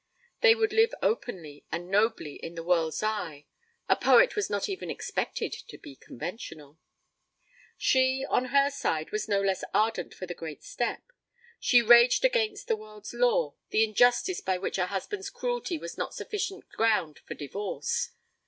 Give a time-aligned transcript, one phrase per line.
[0.41, 3.45] They would live openly and nobly in the world's eye.
[3.87, 6.79] A poet was not even expected to be conventional.
[7.77, 11.03] She, on her side, was no less ardent for the great step.
[11.59, 16.15] She raged against the world's law, the injustice by which a husband's cruelty was not
[16.15, 18.09] sufficient ground for divorce.